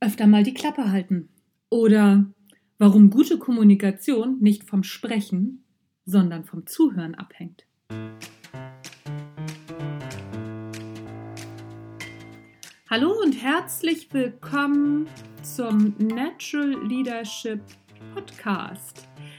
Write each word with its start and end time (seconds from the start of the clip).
öfter 0.00 0.26
mal 0.26 0.42
die 0.42 0.54
Klappe 0.54 0.90
halten. 0.90 1.28
Oder 1.70 2.26
warum 2.78 3.10
gute 3.10 3.38
Kommunikation 3.38 4.38
nicht 4.40 4.64
vom 4.64 4.82
Sprechen, 4.82 5.64
sondern 6.04 6.44
vom 6.44 6.66
Zuhören 6.66 7.14
abhängt. 7.14 7.66
Hallo 12.88 13.12
und 13.22 13.42
herzlich 13.42 14.12
willkommen 14.14 15.06
zum 15.42 15.94
Natural 15.98 16.74
Leadership 16.86 17.60
Podcast. 18.14 19.07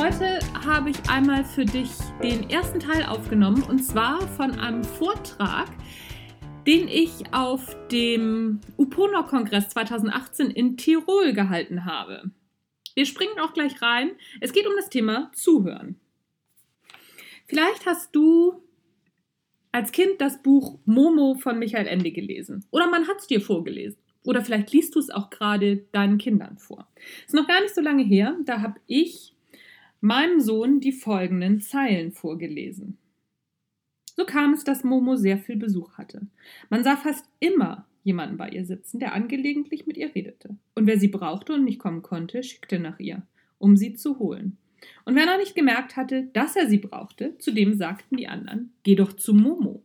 Heute 0.00 0.38
habe 0.66 0.88
ich 0.88 1.10
einmal 1.10 1.44
für 1.44 1.66
dich 1.66 1.90
den 2.22 2.48
ersten 2.48 2.80
Teil 2.80 3.04
aufgenommen 3.04 3.62
und 3.64 3.80
zwar 3.80 4.26
von 4.28 4.58
einem 4.58 4.82
Vortrag, 4.82 5.68
den 6.66 6.88
ich 6.88 7.34
auf 7.34 7.76
dem 7.92 8.60
Uponor-Kongress 8.78 9.68
2018 9.68 10.52
in 10.52 10.78
Tirol 10.78 11.34
gehalten 11.34 11.84
habe. 11.84 12.30
Wir 12.94 13.04
springen 13.04 13.38
auch 13.40 13.52
gleich 13.52 13.82
rein. 13.82 14.12
Es 14.40 14.54
geht 14.54 14.66
um 14.66 14.72
das 14.74 14.88
Thema 14.88 15.30
Zuhören. 15.34 16.00
Vielleicht 17.46 17.84
hast 17.84 18.16
du 18.16 18.62
als 19.70 19.92
Kind 19.92 20.18
das 20.18 20.42
Buch 20.42 20.78
Momo 20.86 21.34
von 21.34 21.58
Michael 21.58 21.86
Ende 21.86 22.10
gelesen 22.10 22.64
oder 22.70 22.88
man 22.88 23.06
hat 23.06 23.18
es 23.18 23.26
dir 23.26 23.42
vorgelesen. 23.42 23.98
Oder 24.24 24.42
vielleicht 24.42 24.72
liest 24.72 24.94
du 24.94 24.98
es 24.98 25.10
auch 25.10 25.28
gerade 25.28 25.84
deinen 25.92 26.16
Kindern 26.16 26.56
vor. 26.56 26.88
Ist 27.26 27.34
noch 27.34 27.46
gar 27.46 27.60
nicht 27.60 27.74
so 27.74 27.82
lange 27.82 28.02
her, 28.02 28.38
da 28.46 28.62
habe 28.62 28.80
ich 28.86 29.34
meinem 30.00 30.40
Sohn 30.40 30.80
die 30.80 30.92
folgenden 30.92 31.60
Zeilen 31.60 32.12
vorgelesen. 32.12 32.98
So 34.16 34.24
kam 34.24 34.52
es, 34.52 34.64
dass 34.64 34.84
Momo 34.84 35.16
sehr 35.16 35.38
viel 35.38 35.56
Besuch 35.56 35.96
hatte. 35.96 36.26
Man 36.68 36.84
sah 36.84 36.96
fast 36.96 37.24
immer 37.38 37.86
jemanden 38.02 38.36
bei 38.36 38.48
ihr 38.48 38.64
sitzen, 38.64 38.98
der 38.98 39.14
angelegentlich 39.14 39.86
mit 39.86 39.96
ihr 39.96 40.14
redete. 40.14 40.56
Und 40.74 40.86
wer 40.86 40.98
sie 40.98 41.08
brauchte 41.08 41.54
und 41.54 41.64
nicht 41.64 41.78
kommen 41.78 42.02
konnte, 42.02 42.42
schickte 42.42 42.78
nach 42.78 42.98
ihr, 42.98 43.22
um 43.58 43.76
sie 43.76 43.94
zu 43.94 44.18
holen. 44.18 44.56
Und 45.04 45.14
wenn 45.14 45.28
er 45.28 45.38
nicht 45.38 45.54
gemerkt 45.54 45.96
hatte, 45.96 46.28
dass 46.32 46.56
er 46.56 46.68
sie 46.68 46.78
brauchte, 46.78 47.36
zu 47.38 47.52
dem 47.52 47.74
sagten 47.74 48.16
die 48.16 48.28
anderen, 48.28 48.72
geh 48.82 48.94
doch 48.94 49.12
zu 49.12 49.34
Momo. 49.34 49.82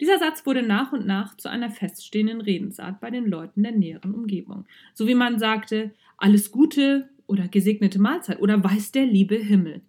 Dieser 0.00 0.18
Satz 0.18 0.44
wurde 0.44 0.62
nach 0.62 0.92
und 0.92 1.06
nach 1.06 1.36
zu 1.36 1.48
einer 1.48 1.70
feststehenden 1.70 2.40
Redensart 2.40 3.00
bei 3.00 3.10
den 3.10 3.26
Leuten 3.26 3.62
der 3.62 3.72
näheren 3.72 4.14
Umgebung. 4.14 4.66
So 4.92 5.06
wie 5.06 5.14
man 5.14 5.38
sagte, 5.38 5.94
alles 6.16 6.50
Gute, 6.50 7.08
oder 7.26 7.48
gesegnete 7.48 8.00
Mahlzeit 8.00 8.40
oder 8.40 8.62
weiß 8.62 8.92
der 8.92 9.06
liebe 9.06 9.36
Himmel. 9.36 9.82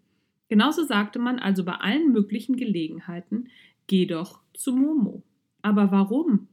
Genauso 0.47 0.83
sagte 0.83 1.19
man 1.19 1.39
also 1.39 1.63
bei 1.63 1.73
allen 1.73 2.11
möglichen 2.11 2.55
Gelegenheiten, 2.55 3.49
geh 3.87 4.05
doch 4.05 4.41
zu 4.53 4.75
Momo. 4.75 5.23
Aber 5.61 5.91
warum? 5.91 6.47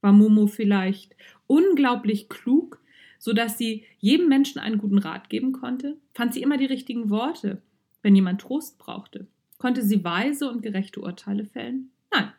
War 0.00 0.12
Momo 0.12 0.46
vielleicht 0.46 1.14
unglaublich 1.46 2.28
klug, 2.28 2.80
so 3.18 3.32
dass 3.32 3.58
sie 3.58 3.84
jedem 3.98 4.28
Menschen 4.28 4.58
einen 4.58 4.78
guten 4.78 4.98
Rat 4.98 5.28
geben 5.28 5.52
konnte? 5.52 5.98
Fand 6.14 6.34
sie 6.34 6.42
immer 6.42 6.56
die 6.56 6.66
richtigen 6.66 7.10
Worte, 7.10 7.62
wenn 8.02 8.16
jemand 8.16 8.40
Trost 8.40 8.78
brauchte? 8.78 9.28
Konnte 9.58 9.82
sie 9.82 10.02
weise 10.02 10.50
und 10.50 10.62
gerechte 10.62 11.00
Urteile 11.00 11.44
fällen? 11.44 11.90
Nein. 12.12 12.32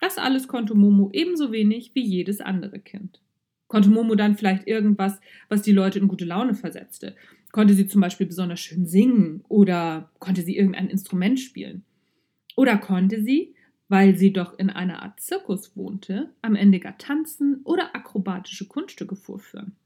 Das 0.00 0.18
alles 0.18 0.46
konnte 0.46 0.74
Momo 0.74 1.10
ebenso 1.12 1.50
wenig 1.50 1.94
wie 1.94 2.04
jedes 2.04 2.40
andere 2.40 2.78
Kind. 2.78 3.20
Konnte 3.68 3.90
Momo 3.90 4.14
dann 4.14 4.36
vielleicht 4.36 4.66
irgendwas, 4.66 5.18
was 5.48 5.62
die 5.62 5.72
Leute 5.72 5.98
in 5.98 6.08
gute 6.08 6.24
Laune 6.24 6.54
versetzte? 6.54 7.16
Konnte 7.52 7.74
sie 7.74 7.86
zum 7.86 8.00
Beispiel 8.00 8.26
besonders 8.26 8.60
schön 8.60 8.86
singen 8.86 9.42
oder 9.48 10.10
konnte 10.18 10.42
sie 10.42 10.56
irgendein 10.56 10.88
Instrument 10.88 11.40
spielen? 11.40 11.84
Oder 12.54 12.78
konnte 12.78 13.22
sie, 13.22 13.54
weil 13.88 14.16
sie 14.16 14.32
doch 14.32 14.58
in 14.58 14.70
einer 14.70 15.02
Art 15.02 15.20
Zirkus 15.20 15.76
wohnte, 15.76 16.30
am 16.42 16.54
Ende 16.54 16.80
gar 16.80 16.96
tanzen 16.98 17.60
oder 17.64 17.94
akrobatische 17.94 18.66
Kunststücke 18.66 19.16
vorführen? 19.16 19.76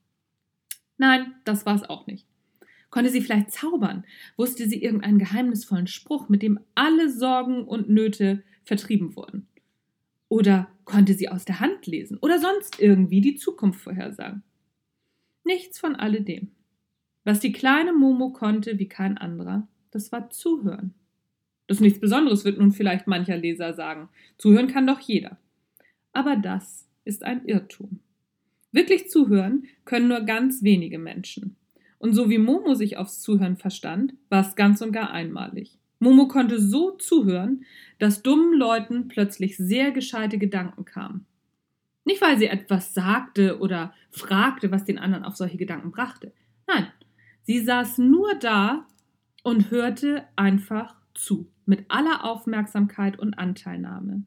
Nein, 0.99 1.35
das 1.45 1.65
war 1.65 1.77
es 1.77 1.89
auch 1.89 2.07
nicht. 2.07 2.27
Konnte 2.91 3.11
sie 3.11 3.21
vielleicht 3.21 3.53
zaubern? 3.53 4.05
Wusste 4.37 4.69
sie 4.69 4.83
irgendeinen 4.83 5.19
geheimnisvollen 5.19 5.87
Spruch, 5.87 6.29
mit 6.29 6.43
dem 6.43 6.61
alle 6.75 7.09
Sorgen 7.09 7.65
und 7.65 7.89
Nöte 7.89 8.43
vertrieben 8.65 9.17
wurden? 9.17 9.47
Oder 10.29 10.69
konnte 10.91 11.15
sie 11.15 11.29
aus 11.29 11.45
der 11.45 11.61
Hand 11.61 11.87
lesen 11.87 12.19
oder 12.21 12.39
sonst 12.39 12.81
irgendwie 12.81 13.21
die 13.21 13.37
Zukunft 13.37 13.81
vorhersagen? 13.81 14.43
Nichts 15.45 15.79
von 15.79 15.97
alledem. 15.97 16.51
Was 17.25 17.41
die 17.41 17.53
kleine 17.53 17.93
Momo 17.93 18.31
konnte 18.31 18.79
wie 18.79 18.89
kein 18.89 19.19
anderer, 19.19 19.69
das 19.91 20.13
war 20.13 20.31
zuhören. 20.31 20.95
Das 21.67 21.79
ist 21.79 21.83
nichts 21.83 22.01
Besonderes, 22.01 22.45
wird 22.45 22.59
nun 22.59 22.73
vielleicht 22.73 23.07
mancher 23.07 23.37
Leser 23.37 23.75
sagen. 23.75 24.09
Zuhören 24.39 24.69
kann 24.69 24.87
doch 24.87 25.01
jeder. 25.01 25.39
Aber 26.13 26.37
das 26.37 26.89
ist 27.05 27.23
ein 27.23 27.45
Irrtum. 27.45 28.01
Wirklich 28.73 29.09
zuhören 29.09 29.67
können 29.85 30.09
nur 30.09 30.21
ganz 30.21 30.63
wenige 30.63 30.99
Menschen. 30.99 31.57
Und 31.99 32.15
so 32.15 32.31
wie 32.31 32.39
Momo 32.39 32.75
sich 32.75 32.97
aufs 32.97 33.21
Zuhören 33.21 33.57
verstand, 33.57 34.15
war 34.29 34.47
es 34.47 34.57
ganz 34.57 34.81
und 34.81 34.93
gar 34.93 35.11
einmalig. 35.11 35.80
Momo 36.01 36.27
konnte 36.29 36.59
so 36.59 36.93
zuhören, 36.93 37.65
dass 37.99 38.23
dummen 38.23 38.59
Leuten 38.59 39.09
plötzlich 39.09 39.57
sehr 39.57 39.93
gescheite 39.93 40.39
Gedanken 40.39 40.85
kamen. 40.85 41.27
Nicht, 42.05 42.23
weil 42.23 42.39
sie 42.39 42.47
etwas 42.47 42.95
sagte 42.95 43.61
oder 43.61 43.95
fragte, 44.11 44.73
was 44.73 44.85
den 44.85 44.99
anderen 44.99 45.25
auf 45.25 45.37
solche 45.37 45.59
Gedanken 45.59 45.91
brachte. 45.91 46.33
Nein, 46.67 46.87
sie 47.43 47.61
saß 47.61 47.99
nur 47.99 48.35
da 48.35 48.87
und 49.43 49.71
hörte 49.71 50.25
einfach 50.37 50.97
zu, 51.15 51.49
mit 51.67 51.85
aller 51.89 52.25
Aufmerksamkeit 52.25 53.19
und 53.19 53.35
Anteilnahme. 53.35 54.25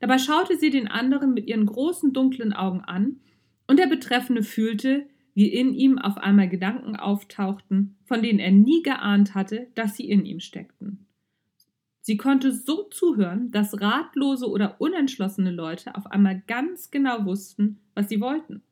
Dabei 0.00 0.18
schaute 0.18 0.56
sie 0.56 0.70
den 0.70 0.88
anderen 0.88 1.34
mit 1.34 1.46
ihren 1.46 1.66
großen 1.66 2.12
dunklen 2.12 2.52
Augen 2.52 2.80
an, 2.80 3.20
und 3.68 3.78
der 3.78 3.86
Betreffende 3.86 4.42
fühlte, 4.42 5.06
wie 5.34 5.48
in 5.48 5.72
ihm 5.74 5.98
auf 5.98 6.18
einmal 6.18 6.48
Gedanken 6.48 6.96
auftauchten, 6.96 7.96
von 8.04 8.22
denen 8.22 8.38
er 8.38 8.52
nie 8.52 8.82
geahnt 8.82 9.34
hatte, 9.34 9.68
dass 9.74 9.96
sie 9.96 10.08
in 10.08 10.24
ihm 10.24 10.40
steckten. 10.40 11.06
Sie 12.00 12.16
konnte 12.16 12.52
so 12.52 12.88
zuhören, 12.90 13.52
dass 13.52 13.80
ratlose 13.80 14.50
oder 14.50 14.80
unentschlossene 14.80 15.52
Leute 15.52 15.94
auf 15.94 16.06
einmal 16.06 16.42
ganz 16.48 16.90
genau 16.90 17.24
wussten, 17.24 17.78
was 17.94 18.08
sie 18.08 18.20
wollten. 18.20 18.62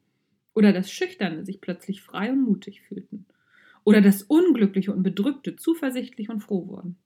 Oder 0.52 0.72
dass 0.72 0.90
Schüchterne 0.90 1.44
sich 1.44 1.60
plötzlich 1.60 2.02
frei 2.02 2.32
und 2.32 2.42
mutig 2.42 2.82
fühlten. 2.82 3.26
Oder 3.84 4.00
dass 4.00 4.24
Unglückliche 4.24 4.92
und 4.92 5.04
Bedrückte 5.04 5.54
zuversichtlich 5.54 6.28
und 6.28 6.40
froh 6.40 6.66
wurden. 6.66 6.96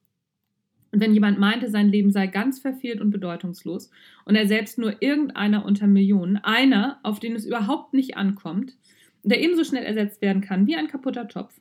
Und 0.92 1.00
wenn 1.00 1.12
jemand 1.12 1.38
meinte, 1.38 1.68
sein 1.68 1.88
Leben 1.88 2.10
sei 2.10 2.26
ganz 2.26 2.60
verfehlt 2.60 3.00
und 3.00 3.10
bedeutungslos 3.10 3.90
und 4.24 4.34
er 4.34 4.46
selbst 4.46 4.78
nur 4.78 5.02
irgendeiner 5.02 5.64
unter 5.64 5.86
Millionen, 5.86 6.36
einer, 6.38 7.00
auf 7.02 7.20
den 7.20 7.34
es 7.34 7.44
überhaupt 7.44 7.92
nicht 7.92 8.16
ankommt, 8.16 8.76
der 9.30 9.40
ebenso 9.40 9.64
schnell 9.64 9.84
ersetzt 9.84 10.20
werden 10.20 10.42
kann 10.42 10.66
wie 10.66 10.76
ein 10.76 10.88
kaputter 10.88 11.28
Topf. 11.28 11.60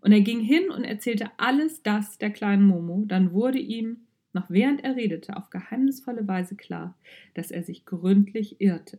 Und 0.00 0.12
er 0.12 0.20
ging 0.20 0.40
hin 0.40 0.70
und 0.70 0.84
erzählte 0.84 1.30
alles 1.36 1.82
das 1.82 2.18
der 2.18 2.30
kleinen 2.30 2.66
Momo, 2.66 3.04
dann 3.06 3.32
wurde 3.32 3.58
ihm, 3.58 4.06
noch 4.32 4.48
während 4.48 4.84
er 4.84 4.96
redete, 4.96 5.36
auf 5.36 5.50
geheimnisvolle 5.50 6.26
Weise 6.28 6.54
klar, 6.54 6.96
dass 7.34 7.50
er 7.50 7.62
sich 7.62 7.84
gründlich 7.84 8.60
irrte, 8.60 8.98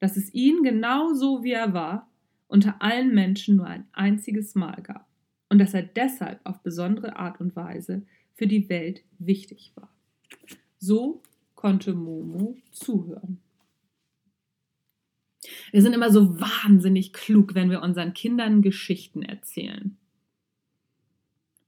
dass 0.00 0.16
es 0.16 0.34
ihn 0.34 0.62
genau 0.62 1.14
so 1.14 1.44
wie 1.44 1.52
er 1.52 1.72
war, 1.72 2.08
unter 2.48 2.80
allen 2.80 3.14
Menschen 3.14 3.56
nur 3.56 3.66
ein 3.66 3.86
einziges 3.92 4.54
Mal 4.54 4.82
gab 4.82 5.06
und 5.48 5.58
dass 5.58 5.74
er 5.74 5.82
deshalb 5.82 6.40
auf 6.44 6.60
besondere 6.62 7.16
Art 7.16 7.40
und 7.40 7.54
Weise 7.54 8.02
für 8.34 8.46
die 8.46 8.68
Welt 8.68 9.02
wichtig 9.18 9.72
war. 9.76 9.88
So 10.78 11.22
konnte 11.54 11.94
Momo 11.94 12.56
zuhören. 12.70 13.40
Wir 15.72 15.82
sind 15.82 15.92
immer 15.92 16.10
so 16.10 16.40
wahnsinnig 16.40 17.12
klug, 17.12 17.54
wenn 17.54 17.70
wir 17.70 17.82
unseren 17.82 18.14
Kindern 18.14 18.62
Geschichten 18.62 19.22
erzählen. 19.22 19.96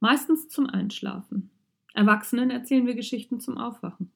Meistens 0.00 0.48
zum 0.48 0.66
Einschlafen. 0.66 1.50
Erwachsenen 1.92 2.50
erzählen 2.50 2.86
wir 2.86 2.94
Geschichten 2.94 3.40
zum 3.40 3.58
Aufwachen. 3.58 4.10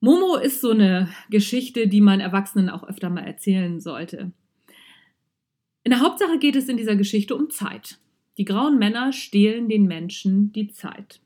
Momo 0.00 0.36
ist 0.36 0.60
so 0.60 0.70
eine 0.70 1.10
Geschichte, 1.30 1.88
die 1.88 2.00
man 2.00 2.20
Erwachsenen 2.20 2.70
auch 2.70 2.84
öfter 2.84 3.10
mal 3.10 3.24
erzählen 3.24 3.80
sollte. 3.80 4.32
In 5.82 5.90
der 5.90 6.00
Hauptsache 6.00 6.38
geht 6.38 6.56
es 6.56 6.68
in 6.68 6.76
dieser 6.76 6.96
Geschichte 6.96 7.34
um 7.34 7.50
Zeit. 7.50 7.98
Die 8.38 8.44
grauen 8.44 8.78
Männer 8.78 9.12
stehlen 9.12 9.68
den 9.68 9.86
Menschen 9.86 10.52
die 10.52 10.68
Zeit. 10.68 11.20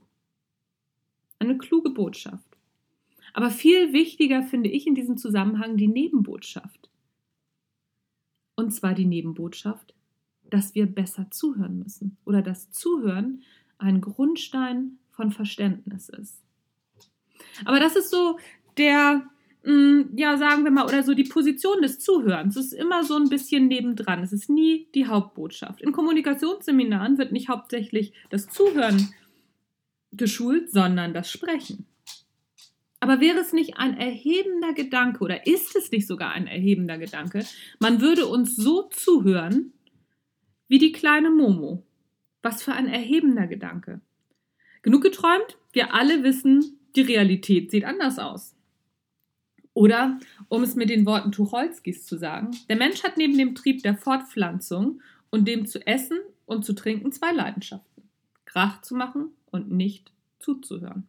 Eine 1.39 1.59
kluge 1.59 1.91
Botschaft. 1.91 2.50
Aber 3.33 3.51
viel 3.51 3.93
wichtiger 3.93 4.43
finde 4.43 4.71
ich 4.71 4.87
in 4.87 4.95
diesem 4.95 5.17
Zusammenhang 5.17 5.77
die 5.77 5.89
Nebenbotschaft. 5.89 6.91
Und 8.57 8.73
zwar 8.73 8.95
die 8.95 9.07
Nebenbotschaft, 9.07 9.95
dass 10.51 10.75
wir 10.75 10.87
besser 10.87 11.31
zuhören 11.31 11.79
müssen 11.79 12.17
oder 12.25 12.43
dass 12.43 12.71
Zuhören 12.71 13.43
ein 13.79 14.01
Grundstein 14.01 14.99
von 15.11 15.31
Verständnis 15.31 16.09
ist. 16.09 16.43
Aber 17.65 17.81
das 17.81 17.97
ist 17.97 18.11
so 18.11 18.39
der, 18.77 19.23
mm, 19.65 20.17
ja, 20.17 20.37
sagen 20.37 20.65
wir 20.65 20.71
mal, 20.71 20.85
oder 20.85 21.03
so 21.03 21.15
die 21.15 21.25
Position 21.25 21.83
des 21.83 21.99
Zuhörens. 21.99 22.57
Es 22.57 22.67
ist 22.67 22.73
immer 22.73 23.05
so 23.05 23.17
ein 23.17 23.29
bisschen 23.29 23.69
nebendran. 23.69 24.23
Es 24.23 24.33
ist 24.33 24.51
nie 24.51 24.89
die 24.95 25.07
Hauptbotschaft. 25.07 25.81
In 25.81 25.93
Kommunikationsseminaren 25.93 27.19
wird 27.19 27.33
nicht 27.33 27.49
hauptsächlich 27.49 28.13
das 28.29 28.49
Zuhören 28.49 29.13
geschult, 30.13 30.71
sondern 30.71 31.15
das 31.15 31.31
Sprechen. 31.31 31.87
Aber 33.01 33.21
wäre 33.21 33.39
es 33.39 33.55
nicht 33.55 33.79
ein 33.79 33.97
erhebender 33.97 34.75
Gedanke 34.75 35.25
oder 35.25 35.47
ist 35.47 35.75
es 35.75 35.91
nicht 35.91 36.07
sogar 36.07 36.33
ein 36.33 36.47
erhebender 36.47 36.99
Gedanke, 36.99 37.47
man 37.79 38.03
würde 38.03 38.27
uns 38.27 38.55
so 38.55 38.83
zuhören 38.91 39.73
wie 40.69 40.79
die 40.79 40.93
kleine 40.93 41.31
Momo. 41.31 41.83
Was 42.43 42.63
für 42.63 42.73
ein 42.73 42.87
erhebender 42.87 43.47
Gedanke. 43.47 44.01
Genug 44.83 45.03
geträumt? 45.03 45.59
Wir 45.73 45.95
alle 45.95 46.23
wissen, 46.23 46.79
die 46.95 47.03
Realität 47.03 47.71
sieht 47.71 47.85
anders 47.85 48.19
aus. 48.19 48.55
Oder, 49.73 50.19
um 50.49 50.63
es 50.63 50.75
mit 50.75 50.91
den 50.91 51.07
Worten 51.07 51.33
Tucholskis 51.33 52.05
zu 52.05 52.17
sagen, 52.17 52.51
der 52.69 52.77
Mensch 52.77 53.03
hat 53.03 53.17
neben 53.17 53.37
dem 53.37 53.55
Trieb 53.55 53.83
der 53.83 53.97
Fortpflanzung 53.97 55.01
und 55.31 55.47
dem 55.47 55.67
zu 55.67 55.87
essen 55.87 56.19
und 56.47 56.65
zu 56.65 56.73
trinken 56.73 57.13
zwei 57.13 57.33
Leidenschaften. 57.33 58.05
Krach 58.45 58.83
zu 58.83 58.95
machen 58.95 59.31
und 59.51 59.71
nicht 59.71 60.13
zuzuhören. 60.39 61.07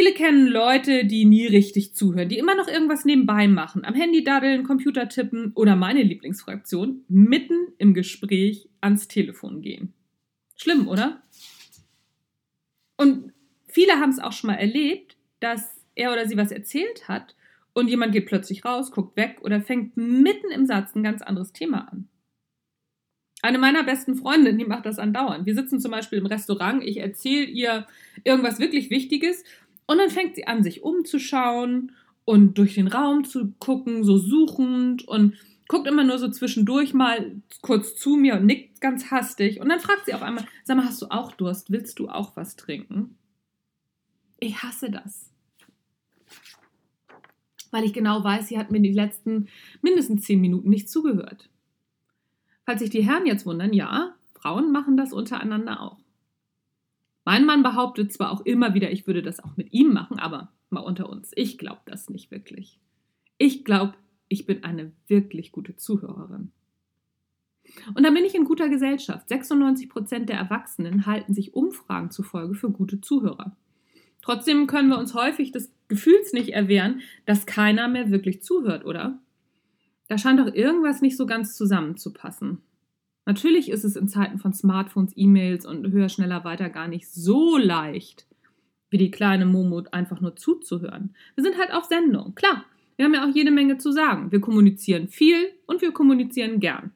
Viele 0.00 0.14
kennen 0.14 0.46
Leute, 0.46 1.04
die 1.04 1.26
nie 1.26 1.46
richtig 1.46 1.94
zuhören, 1.94 2.30
die 2.30 2.38
immer 2.38 2.54
noch 2.54 2.68
irgendwas 2.68 3.04
nebenbei 3.04 3.48
machen, 3.48 3.84
am 3.84 3.92
Handy 3.92 4.24
daddeln, 4.24 4.64
Computer 4.64 5.10
tippen 5.10 5.52
oder 5.54 5.76
meine 5.76 6.02
Lieblingsfraktion, 6.02 7.04
mitten 7.08 7.74
im 7.76 7.92
Gespräch 7.92 8.70
ans 8.80 9.08
Telefon 9.08 9.60
gehen. 9.60 9.92
Schlimm, 10.56 10.88
oder? 10.88 11.20
Und 12.96 13.34
viele 13.66 14.00
haben 14.00 14.08
es 14.08 14.20
auch 14.20 14.32
schon 14.32 14.48
mal 14.48 14.56
erlebt, 14.56 15.18
dass 15.38 15.84
er 15.94 16.12
oder 16.12 16.26
sie 16.26 16.38
was 16.38 16.50
erzählt 16.50 17.06
hat 17.06 17.36
und 17.74 17.88
jemand 17.88 18.12
geht 18.12 18.24
plötzlich 18.24 18.64
raus, 18.64 18.92
guckt 18.92 19.18
weg 19.18 19.40
oder 19.42 19.60
fängt 19.60 19.98
mitten 19.98 20.50
im 20.50 20.64
Satz 20.64 20.94
ein 20.94 21.02
ganz 21.02 21.20
anderes 21.20 21.52
Thema 21.52 21.92
an. 21.92 22.08
Eine 23.42 23.58
meiner 23.58 23.84
besten 23.84 24.16
Freundinnen, 24.16 24.56
die 24.56 24.64
macht 24.64 24.86
das 24.86 24.98
andauernd. 24.98 25.44
Wir 25.44 25.54
sitzen 25.54 25.78
zum 25.78 25.90
Beispiel 25.90 26.18
im 26.18 26.26
Restaurant, 26.26 26.82
ich 26.82 26.96
erzähle 26.96 27.44
ihr 27.44 27.86
irgendwas 28.24 28.60
wirklich 28.60 28.88
Wichtiges 28.88 29.44
und 29.90 29.98
dann 29.98 30.10
fängt 30.10 30.36
sie 30.36 30.46
an, 30.46 30.62
sich 30.62 30.84
umzuschauen 30.84 31.96
und 32.24 32.58
durch 32.58 32.74
den 32.76 32.86
Raum 32.86 33.24
zu 33.24 33.54
gucken, 33.58 34.04
so 34.04 34.18
suchend 34.18 35.02
und 35.08 35.36
guckt 35.66 35.88
immer 35.88 36.04
nur 36.04 36.16
so 36.16 36.28
zwischendurch 36.30 36.94
mal 36.94 37.42
kurz 37.60 37.96
zu 37.96 38.14
mir 38.14 38.36
und 38.36 38.46
nickt 38.46 38.80
ganz 38.80 39.10
hastig. 39.10 39.60
Und 39.60 39.68
dann 39.68 39.80
fragt 39.80 40.06
sie 40.06 40.14
auf 40.14 40.22
einmal, 40.22 40.46
sag 40.62 40.76
mal, 40.76 40.84
hast 40.84 41.02
du 41.02 41.06
auch 41.10 41.32
Durst? 41.32 41.72
Willst 41.72 41.98
du 41.98 42.08
auch 42.08 42.36
was 42.36 42.54
trinken? 42.54 43.18
Ich 44.38 44.62
hasse 44.62 44.92
das. 44.92 45.32
Weil 47.72 47.82
ich 47.82 47.92
genau 47.92 48.22
weiß, 48.22 48.46
sie 48.46 48.58
hat 48.58 48.70
mir 48.70 48.80
die 48.80 48.92
letzten 48.92 49.48
mindestens 49.82 50.22
zehn 50.22 50.40
Minuten 50.40 50.70
nicht 50.70 50.88
zugehört. 50.88 51.50
Falls 52.64 52.78
sich 52.78 52.90
die 52.90 53.04
Herren 53.04 53.26
jetzt 53.26 53.44
wundern, 53.44 53.72
ja, 53.72 54.14
Frauen 54.34 54.70
machen 54.70 54.96
das 54.96 55.12
untereinander 55.12 55.82
auch. 55.82 55.99
Mein 57.24 57.44
Mann 57.44 57.62
behauptet 57.62 58.12
zwar 58.12 58.32
auch 58.32 58.40
immer 58.42 58.74
wieder, 58.74 58.90
ich 58.90 59.06
würde 59.06 59.22
das 59.22 59.42
auch 59.42 59.56
mit 59.56 59.72
ihm 59.72 59.92
machen, 59.92 60.18
aber 60.18 60.52
mal 60.70 60.80
unter 60.80 61.08
uns, 61.08 61.32
ich 61.34 61.58
glaube 61.58 61.80
das 61.84 62.08
nicht 62.08 62.30
wirklich. 62.30 62.78
Ich 63.38 63.64
glaube, 63.64 63.94
ich 64.28 64.46
bin 64.46 64.64
eine 64.64 64.92
wirklich 65.06 65.52
gute 65.52 65.76
Zuhörerin. 65.76 66.52
Und 67.94 68.02
da 68.04 68.10
bin 68.10 68.24
ich 68.24 68.34
in 68.34 68.44
guter 68.44 68.68
Gesellschaft. 68.68 69.28
96 69.28 69.88
Prozent 69.88 70.28
der 70.28 70.38
Erwachsenen 70.38 71.06
halten 71.06 71.34
sich 71.34 71.54
Umfragen 71.54 72.10
zufolge 72.10 72.54
für 72.54 72.70
gute 72.70 73.00
Zuhörer. 73.00 73.56
Trotzdem 74.22 74.66
können 74.66 74.88
wir 74.88 74.98
uns 74.98 75.14
häufig 75.14 75.52
des 75.52 75.72
Gefühls 75.88 76.32
nicht 76.32 76.50
erwehren, 76.50 77.00
dass 77.26 77.46
keiner 77.46 77.88
mehr 77.88 78.10
wirklich 78.10 78.42
zuhört, 78.42 78.84
oder? 78.84 79.18
Da 80.08 80.18
scheint 80.18 80.40
doch 80.40 80.52
irgendwas 80.52 81.00
nicht 81.00 81.16
so 81.16 81.26
ganz 81.26 81.56
zusammenzupassen. 81.56 82.58
Natürlich 83.30 83.70
ist 83.70 83.84
es 83.84 83.94
in 83.94 84.08
Zeiten 84.08 84.40
von 84.40 84.52
Smartphones, 84.52 85.12
E-Mails 85.14 85.64
und 85.64 85.92
höher, 85.92 86.08
schneller, 86.08 86.42
weiter 86.42 86.68
gar 86.68 86.88
nicht 86.88 87.08
so 87.08 87.56
leicht, 87.56 88.26
wie 88.90 88.98
die 88.98 89.12
kleine 89.12 89.46
Momo 89.46 89.84
einfach 89.92 90.20
nur 90.20 90.34
zuzuhören. 90.34 91.14
Wir 91.36 91.44
sind 91.44 91.56
halt 91.56 91.72
auf 91.72 91.84
Sendung. 91.84 92.34
Klar, 92.34 92.64
wir 92.96 93.04
haben 93.04 93.14
ja 93.14 93.24
auch 93.24 93.32
jede 93.32 93.52
Menge 93.52 93.78
zu 93.78 93.92
sagen. 93.92 94.32
Wir 94.32 94.40
kommunizieren 94.40 95.06
viel 95.06 95.52
und 95.66 95.80
wir 95.80 95.92
kommunizieren 95.92 96.58
gern. 96.58 96.90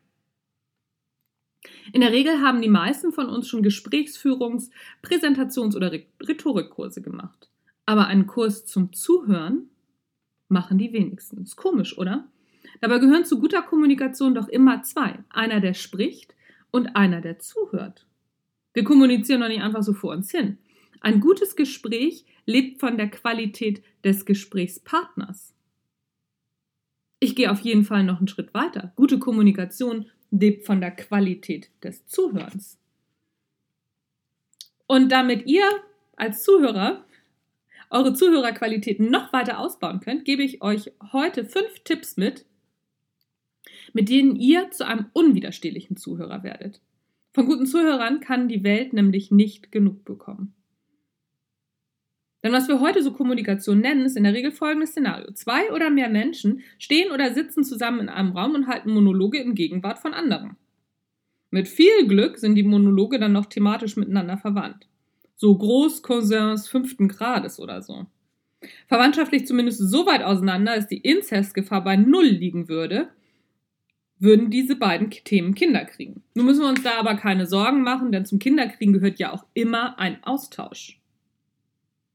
In 1.92 2.00
der 2.00 2.10
Regel 2.10 2.40
haben 2.40 2.62
die 2.62 2.68
meisten 2.68 3.12
von 3.12 3.28
uns 3.28 3.46
schon 3.46 3.62
Gesprächsführungs-, 3.62 4.70
Präsentations- 5.04 5.76
oder 5.76 5.92
Rhetorikkurse 5.92 7.00
gemacht. 7.00 7.48
Aber 7.86 8.08
einen 8.08 8.26
Kurs 8.26 8.66
zum 8.66 8.92
Zuhören 8.92 9.70
machen 10.48 10.78
die 10.78 10.92
wenigsten. 10.92 11.44
Ist 11.44 11.54
komisch, 11.54 11.96
oder? 11.96 12.26
Dabei 12.80 12.98
gehören 12.98 13.24
zu 13.24 13.38
guter 13.38 13.62
Kommunikation 13.62 14.34
doch 14.34 14.48
immer 14.48 14.82
zwei. 14.82 15.18
Einer, 15.30 15.60
der 15.60 15.74
spricht 15.74 16.34
und 16.70 16.96
einer, 16.96 17.20
der 17.20 17.38
zuhört. 17.38 18.06
Wir 18.72 18.84
kommunizieren 18.84 19.40
doch 19.40 19.48
nicht 19.48 19.62
einfach 19.62 19.82
so 19.82 19.92
vor 19.92 20.12
uns 20.12 20.30
hin. 20.30 20.58
Ein 21.00 21.20
gutes 21.20 21.56
Gespräch 21.56 22.24
lebt 22.46 22.80
von 22.80 22.96
der 22.96 23.08
Qualität 23.08 23.82
des 24.04 24.24
Gesprächspartners. 24.24 25.54
Ich 27.20 27.36
gehe 27.36 27.50
auf 27.50 27.60
jeden 27.60 27.84
Fall 27.84 28.04
noch 28.04 28.18
einen 28.18 28.28
Schritt 28.28 28.52
weiter. 28.52 28.92
Gute 28.96 29.18
Kommunikation 29.18 30.10
lebt 30.30 30.66
von 30.66 30.80
der 30.80 30.90
Qualität 30.90 31.70
des 31.82 32.06
Zuhörens. 32.06 32.78
Und 34.86 35.10
damit 35.10 35.46
ihr 35.46 35.64
als 36.16 36.42
Zuhörer 36.42 37.04
eure 37.90 38.12
Zuhörerqualitäten 38.12 39.10
noch 39.10 39.32
weiter 39.32 39.58
ausbauen 39.58 40.00
könnt, 40.00 40.24
gebe 40.24 40.42
ich 40.42 40.62
euch 40.62 40.92
heute 41.12 41.44
fünf 41.44 41.80
Tipps 41.84 42.16
mit, 42.16 42.44
mit 43.94 44.10
denen 44.10 44.36
ihr 44.36 44.70
zu 44.70 44.86
einem 44.86 45.06
unwiderstehlichen 45.14 45.96
Zuhörer 45.96 46.42
werdet. 46.42 46.82
Von 47.32 47.46
guten 47.46 47.66
Zuhörern 47.66 48.20
kann 48.20 48.48
die 48.48 48.62
Welt 48.62 48.92
nämlich 48.92 49.30
nicht 49.30 49.72
genug 49.72 50.04
bekommen. 50.04 50.54
Denn 52.42 52.52
was 52.52 52.68
wir 52.68 52.80
heute 52.80 53.02
so 53.02 53.12
Kommunikation 53.12 53.80
nennen, 53.80 54.04
ist 54.04 54.18
in 54.18 54.24
der 54.24 54.34
Regel 54.34 54.52
folgendes 54.52 54.90
Szenario. 54.90 55.32
Zwei 55.32 55.72
oder 55.72 55.88
mehr 55.88 56.10
Menschen 56.10 56.60
stehen 56.78 57.10
oder 57.10 57.32
sitzen 57.32 57.64
zusammen 57.64 58.00
in 58.00 58.08
einem 58.10 58.32
Raum 58.32 58.54
und 58.54 58.66
halten 58.66 58.92
Monologe 58.92 59.38
in 59.38 59.54
Gegenwart 59.54 59.98
von 59.98 60.12
anderen. 60.12 60.56
Mit 61.50 61.68
viel 61.68 62.06
Glück 62.06 62.36
sind 62.36 62.56
die 62.56 62.62
Monologe 62.62 63.18
dann 63.18 63.32
noch 63.32 63.46
thematisch 63.46 63.96
miteinander 63.96 64.36
verwandt. 64.36 64.88
So 65.36 65.56
Großcousins 65.56 66.68
fünften 66.68 67.08
Grades 67.08 67.58
oder 67.58 67.80
so. 67.80 68.06
Verwandtschaftlich 68.88 69.46
zumindest 69.46 69.78
so 69.78 70.04
weit 70.04 70.22
auseinander, 70.22 70.76
dass 70.76 70.86
die 70.86 70.98
Inzestgefahr 70.98 71.82
bei 71.82 71.96
Null 71.96 72.26
liegen 72.26 72.68
würde, 72.68 73.08
würden 74.24 74.50
diese 74.50 74.76
beiden 74.76 75.10
Themen 75.10 75.54
Kinder 75.54 75.84
kriegen. 75.84 76.22
Nun 76.34 76.46
müssen 76.46 76.62
wir 76.62 76.68
uns 76.68 76.82
da 76.82 76.98
aber 76.98 77.14
keine 77.14 77.46
Sorgen 77.46 77.82
machen, 77.82 78.10
denn 78.10 78.26
zum 78.26 78.38
Kinderkriegen 78.40 78.92
gehört 78.92 79.18
ja 79.18 79.32
auch 79.32 79.44
immer 79.54 79.98
ein 79.98 80.24
Austausch. 80.24 81.00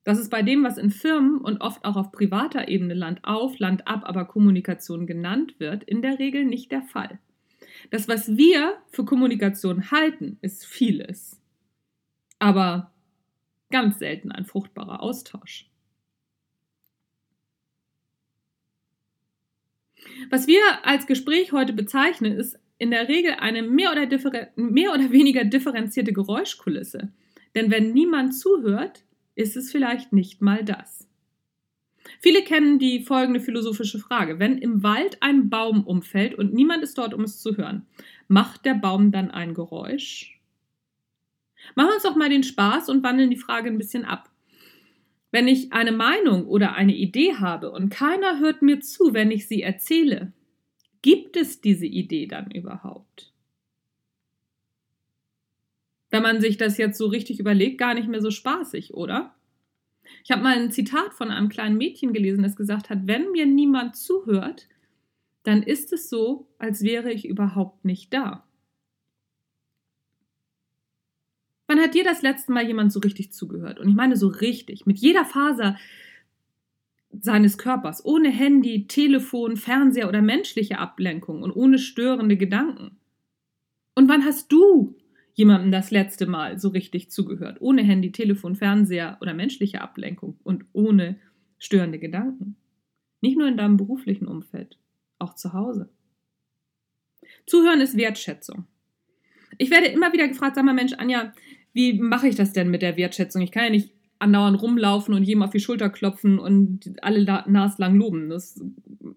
Das 0.03 0.19
ist 0.19 0.29
bei 0.29 0.41
dem, 0.41 0.63
was 0.63 0.77
in 0.77 0.91
Firmen 0.91 1.39
und 1.39 1.61
oft 1.61 1.85
auch 1.85 1.95
auf 1.95 2.11
privater 2.11 2.67
Ebene 2.67 2.95
Land 2.95 3.19
auf, 3.23 3.59
Land 3.59 3.87
ab, 3.87 4.01
aber 4.05 4.25
Kommunikation 4.25 5.05
genannt 5.05 5.59
wird, 5.59 5.83
in 5.83 6.01
der 6.01 6.19
Regel 6.19 6.45
nicht 6.45 6.71
der 6.71 6.81
Fall. 6.81 7.19
Das, 7.91 8.07
was 8.07 8.35
wir 8.35 8.77
für 8.89 9.05
Kommunikation 9.05 9.91
halten, 9.91 10.37
ist 10.41 10.65
vieles, 10.65 11.39
aber 12.39 12.91
ganz 13.69 13.99
selten 13.99 14.31
ein 14.31 14.45
fruchtbarer 14.45 15.01
Austausch. 15.01 15.68
Was 20.29 20.47
wir 20.47 20.61
als 20.83 21.07
Gespräch 21.07 21.51
heute 21.51 21.73
bezeichnen, 21.73 22.33
ist 22.33 22.59
in 22.77 22.91
der 22.91 23.07
Regel 23.07 23.33
eine 23.33 23.61
mehr 23.61 23.91
oder, 23.91 24.07
mehr 24.55 24.93
oder 24.93 25.11
weniger 25.11 25.43
differenzierte 25.43 26.13
Geräuschkulisse. 26.13 27.11
Denn 27.55 27.71
wenn 27.71 27.93
niemand 27.93 28.35
zuhört, 28.35 29.03
ist 29.35 29.57
es 29.57 29.71
vielleicht 29.71 30.13
nicht 30.13 30.41
mal 30.41 30.63
das. 30.63 31.07
Viele 32.19 32.41
kennen 32.41 32.79
die 32.79 33.03
folgende 33.03 33.39
philosophische 33.39 33.99
Frage. 33.99 34.39
Wenn 34.39 34.57
im 34.57 34.83
Wald 34.83 35.21
ein 35.21 35.49
Baum 35.49 35.85
umfällt 35.85 36.35
und 36.35 36.53
niemand 36.53 36.83
ist 36.83 36.97
dort, 36.97 37.13
um 37.13 37.23
es 37.23 37.41
zu 37.41 37.57
hören, 37.57 37.85
macht 38.27 38.65
der 38.65 38.73
Baum 38.73 39.11
dann 39.11 39.31
ein 39.31 39.53
Geräusch? 39.53 40.39
Machen 41.75 41.89
wir 41.89 41.93
uns 41.95 42.03
doch 42.03 42.15
mal 42.15 42.29
den 42.29 42.43
Spaß 42.43 42.89
und 42.89 43.03
wandeln 43.03 43.29
die 43.29 43.37
Frage 43.37 43.69
ein 43.69 43.77
bisschen 43.77 44.05
ab. 44.05 44.28
Wenn 45.31 45.47
ich 45.47 45.73
eine 45.73 45.91
Meinung 45.91 46.47
oder 46.47 46.73
eine 46.73 46.95
Idee 46.95 47.35
habe 47.35 47.71
und 47.71 47.89
keiner 47.89 48.39
hört 48.39 48.61
mir 48.61 48.79
zu, 48.79 49.13
wenn 49.13 49.29
ich 49.29 49.47
sie 49.47 49.61
erzähle, 49.61 50.33
gibt 51.01 51.37
es 51.37 51.61
diese 51.61 51.85
Idee 51.85 52.25
dann 52.25 52.49
überhaupt? 52.51 53.31
Wenn 56.09 56.23
man 56.23 56.41
sich 56.41 56.57
das 56.57 56.77
jetzt 56.77 56.97
so 56.97 57.05
richtig 57.05 57.39
überlegt, 57.39 57.77
gar 57.77 57.93
nicht 57.93 58.07
mehr 58.07 58.21
so 58.21 58.31
spaßig, 58.31 58.95
oder? 58.95 59.35
Ich 60.23 60.31
habe 60.31 60.41
mal 60.41 60.57
ein 60.57 60.71
Zitat 60.71 61.13
von 61.13 61.29
einem 61.29 61.49
kleinen 61.49 61.77
Mädchen 61.77 62.13
gelesen, 62.13 62.41
das 62.41 62.55
gesagt 62.55 62.89
hat, 62.89 63.05
wenn 63.05 63.31
mir 63.31 63.45
niemand 63.45 63.95
zuhört, 63.95 64.67
dann 65.43 65.61
ist 65.61 65.93
es 65.93 66.09
so, 66.09 66.47
als 66.57 66.81
wäre 66.81 67.11
ich 67.11 67.27
überhaupt 67.27 67.85
nicht 67.85 68.11
da. 68.13 68.48
Wann 71.69 71.79
hat 71.79 71.93
dir 71.93 72.03
das 72.03 72.23
letzte 72.23 72.51
Mal 72.51 72.65
jemand 72.65 72.91
so 72.91 72.99
richtig 72.99 73.31
zugehört? 73.31 73.79
Und 73.79 73.87
ich 73.87 73.93
meine 73.93 74.17
so 74.17 74.27
richtig, 74.27 74.87
mit 74.87 74.97
jeder 74.97 75.23
Faser 75.23 75.77
seines 77.11 77.59
Körpers, 77.59 78.03
ohne 78.03 78.31
Handy, 78.31 78.87
Telefon, 78.87 79.55
Fernseher 79.55 80.09
oder 80.09 80.23
menschliche 80.23 80.79
Ablenkung 80.79 81.43
und 81.43 81.51
ohne 81.51 81.77
störende 81.77 82.37
Gedanken. 82.37 82.97
Und 83.93 84.09
wann 84.09 84.25
hast 84.25 84.51
du 84.51 84.97
jemandem 85.35 85.71
das 85.71 85.91
letzte 85.91 86.25
Mal 86.25 86.57
so 86.57 86.69
richtig 86.69 87.11
zugehört, 87.11 87.57
ohne 87.59 87.83
Handy, 87.83 88.11
Telefon, 88.11 88.55
Fernseher 88.55 89.19
oder 89.21 89.35
menschliche 89.35 89.81
Ablenkung 89.81 90.39
und 90.43 90.65
ohne 90.73 91.19
störende 91.59 91.99
Gedanken? 91.99 92.55
Nicht 93.21 93.37
nur 93.37 93.47
in 93.47 93.57
deinem 93.57 93.77
beruflichen 93.77 94.25
Umfeld, 94.25 94.79
auch 95.19 95.35
zu 95.35 95.53
Hause. 95.53 95.87
Zuhören 97.45 97.81
ist 97.81 97.95
Wertschätzung. 97.95 98.65
Ich 99.59 99.69
werde 99.69 99.87
immer 99.87 100.13
wieder 100.13 100.27
gefragt, 100.27 100.55
sag 100.55 100.65
mal 100.65 100.73
Mensch, 100.73 100.93
Anja, 100.93 101.33
wie 101.73 101.93
mache 101.93 102.27
ich 102.27 102.35
das 102.35 102.53
denn 102.53 102.69
mit 102.69 102.81
der 102.81 102.97
Wertschätzung? 102.97 103.41
Ich 103.41 103.51
kann 103.51 103.65
ja 103.65 103.69
nicht 103.69 103.91
andauernd 104.19 104.61
rumlaufen 104.61 105.13
und 105.13 105.23
jedem 105.23 105.43
auf 105.43 105.51
die 105.51 105.59
Schulter 105.59 105.89
klopfen 105.89 106.39
und 106.39 107.03
alle 107.03 107.23
naslang 107.47 107.95
loben. 107.95 108.29
Das 108.29 108.61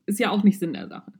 ist 0.06 0.20
ja 0.20 0.30
auch 0.30 0.44
nicht 0.44 0.58
Sinn 0.58 0.74
der 0.74 0.88
Sache. 0.88 1.12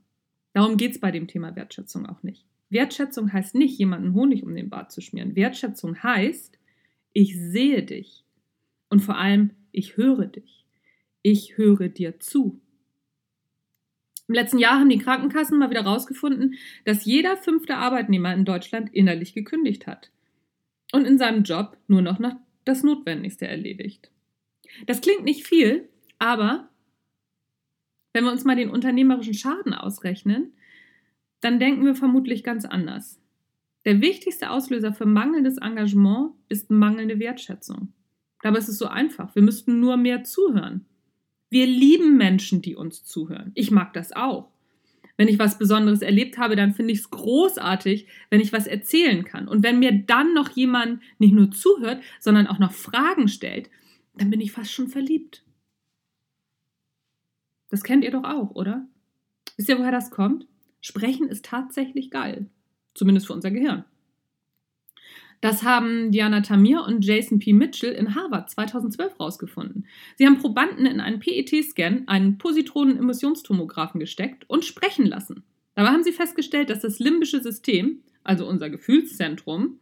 Darum 0.53 0.77
geht 0.77 0.91
es 0.91 0.99
bei 0.99 1.11
dem 1.11 1.27
Thema 1.27 1.55
Wertschätzung 1.55 2.05
auch 2.05 2.23
nicht. 2.23 2.45
Wertschätzung 2.69 3.33
heißt 3.33 3.55
nicht, 3.55 3.77
jemanden 3.77 4.13
Honig 4.13 4.43
um 4.43 4.55
den 4.55 4.69
Bart 4.69 4.91
zu 4.91 5.01
schmieren. 5.01 5.35
Wertschätzung 5.35 6.01
heißt, 6.01 6.57
ich 7.11 7.35
sehe 7.37 7.83
dich 7.83 8.23
und 8.89 9.01
vor 9.01 9.17
allem, 9.17 9.51
ich 9.71 9.97
höre 9.97 10.25
dich. 10.25 10.65
Ich 11.21 11.57
höre 11.57 11.89
dir 11.89 12.19
zu. 12.19 12.61
Im 14.27 14.35
letzten 14.35 14.57
Jahr 14.57 14.79
haben 14.79 14.89
die 14.89 14.97
Krankenkassen 14.97 15.59
mal 15.59 15.69
wieder 15.69 15.83
herausgefunden, 15.83 16.55
dass 16.85 17.05
jeder 17.05 17.35
fünfte 17.37 17.75
Arbeitnehmer 17.75 18.33
in 18.33 18.45
Deutschland 18.45 18.93
innerlich 18.93 19.33
gekündigt 19.33 19.87
hat 19.87 20.11
und 20.93 21.05
in 21.05 21.17
seinem 21.17 21.43
Job 21.43 21.75
nur 21.87 22.01
noch 22.01 22.19
das 22.63 22.83
Notwendigste 22.83 23.47
erledigt. 23.47 24.09
Das 24.85 25.01
klingt 25.01 25.25
nicht 25.25 25.45
viel, 25.45 25.89
aber 26.19 26.69
wenn 28.13 28.23
wir 28.23 28.31
uns 28.31 28.45
mal 28.45 28.55
den 28.55 28.69
unternehmerischen 28.69 29.33
Schaden 29.33 29.73
ausrechnen, 29.73 30.53
dann 31.41 31.59
denken 31.59 31.83
wir 31.83 31.95
vermutlich 31.95 32.43
ganz 32.43 32.63
anders. 32.63 33.19
Der 33.85 33.99
wichtigste 33.99 34.51
Auslöser 34.51 34.93
für 34.93 35.05
mangelndes 35.05 35.57
Engagement 35.57 36.31
ist 36.47 36.69
mangelnde 36.69 37.19
Wertschätzung. 37.19 37.91
Dabei 38.41 38.59
ist 38.59 38.69
es 38.69 38.77
so 38.77 38.85
einfach. 38.85 39.35
Wir 39.35 39.41
müssten 39.41 39.79
nur 39.79 39.97
mehr 39.97 40.23
zuhören. 40.23 40.85
Wir 41.49 41.65
lieben 41.65 42.17
Menschen, 42.17 42.61
die 42.61 42.75
uns 42.75 43.03
zuhören. 43.03 43.51
Ich 43.55 43.71
mag 43.71 43.93
das 43.93 44.13
auch. 44.13 44.52
Wenn 45.23 45.29
ich 45.29 45.39
was 45.39 45.57
Besonderes 45.57 46.01
erlebt 46.01 46.37
habe, 46.37 46.57
dann 46.57 46.73
finde 46.73 46.91
ich 46.91 46.99
es 46.99 47.09
großartig, 47.09 48.07
wenn 48.29 48.41
ich 48.41 48.51
was 48.51 48.67
erzählen 48.67 49.23
kann. 49.23 49.47
Und 49.47 49.63
wenn 49.63 49.79
mir 49.79 49.93
dann 49.93 50.33
noch 50.33 50.49
jemand 50.49 51.01
nicht 51.17 51.33
nur 51.33 51.49
zuhört, 51.49 52.03
sondern 52.19 52.45
auch 52.45 52.59
noch 52.59 52.73
Fragen 52.73 53.29
stellt, 53.29 53.69
dann 54.17 54.29
bin 54.29 54.41
ich 54.41 54.51
fast 54.51 54.73
schon 54.73 54.89
verliebt. 54.89 55.45
Das 57.69 57.85
kennt 57.85 58.03
ihr 58.03 58.11
doch 58.11 58.25
auch, 58.25 58.51
oder? 58.53 58.85
Wisst 59.55 59.69
ihr, 59.69 59.79
woher 59.79 59.93
das 59.93 60.11
kommt? 60.11 60.45
Sprechen 60.81 61.29
ist 61.29 61.45
tatsächlich 61.45 62.11
geil. 62.11 62.47
Zumindest 62.93 63.27
für 63.27 63.33
unser 63.33 63.51
Gehirn. 63.51 63.85
Das 65.43 65.63
haben 65.63 66.09
Diana 66.13 66.39
Tamir 66.39 66.83
und 66.83 67.03
Jason 67.03 67.37
P. 67.37 67.51
Mitchell 67.51 67.91
in 67.91 68.15
Harvard 68.15 68.49
2012 68.49 69.19
herausgefunden. 69.19 69.85
Sie 70.15 70.25
haben 70.25 70.37
Probanden 70.37 70.85
in 70.85 71.01
einen 71.01 71.19
PET-Scan, 71.19 72.03
einen 72.07 72.37
Positronen-Emissionstomographen 72.37 73.99
gesteckt 73.99 74.49
und 74.49 74.63
sprechen 74.63 75.05
lassen. 75.05 75.43
Dabei 75.75 75.89
haben 75.89 76.05
sie 76.05 76.13
festgestellt, 76.13 76.69
dass 76.69 76.79
das 76.79 76.99
limbische 76.99 77.43
System, 77.43 78.03
also 78.23 78.47
unser 78.47 78.69
Gefühlszentrum, 78.69 79.79